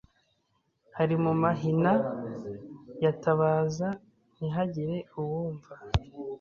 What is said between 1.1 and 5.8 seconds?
mu mahina yatabaza ntihagire uwumva.